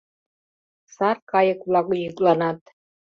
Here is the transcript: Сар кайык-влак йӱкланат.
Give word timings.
Сар 0.95 1.17
кайык-влак 1.31 1.87
йӱкланат. 2.01 2.59